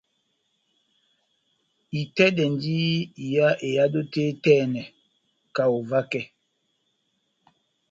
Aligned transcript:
Itɛ́dɛndi 1.99 2.73
iha 3.25 3.49
ehádo 3.67 4.01
tɛ́h 4.13 4.27
etɛnɛ 4.31 4.81
kaho 5.55 5.77
vakɛ. 5.89 6.21